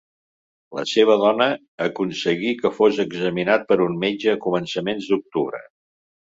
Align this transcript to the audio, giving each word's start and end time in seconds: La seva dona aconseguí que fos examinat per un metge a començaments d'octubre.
La 0.77 0.85
seva 0.91 1.17
dona 1.23 1.47
aconseguí 1.89 2.55
que 2.63 2.73
fos 2.79 3.03
examinat 3.05 3.69
per 3.73 3.79
un 3.87 4.03
metge 4.07 4.35
a 4.35 4.43
començaments 4.49 5.15
d'octubre. 5.15 5.65